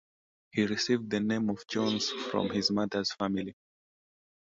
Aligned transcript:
He 0.51 0.65
received 0.65 1.11
the 1.11 1.19
name 1.19 1.51
of 1.51 1.63
Jones 1.67 2.09
from 2.09 2.49
his 2.49 2.71
mother's 2.71 3.11
family. 3.13 3.53